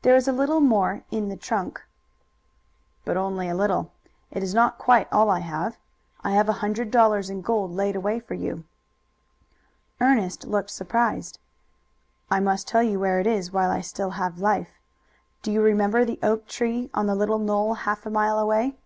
[0.00, 1.82] "There is a little more in the trunk."
[3.04, 3.92] "But only a little.
[4.30, 5.76] It is not quite all I have.
[6.24, 8.64] I have a hundred dollars in gold laid away for you."
[10.00, 11.38] Ernest looked surprised.
[12.30, 14.80] "I must tell you where it is while I still have life.
[15.42, 18.78] Do you remember the oak tree on the little knoll half a mile away?"